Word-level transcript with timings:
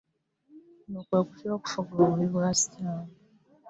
Kuno 0.81 0.99
kwe 1.07 1.19
kutya 1.27 1.49
okufuga 1.57 1.91
obubi 2.01 2.25
bwa 2.33 2.47
Setaani 2.59 3.13